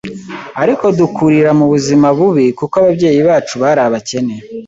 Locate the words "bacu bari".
3.29-3.81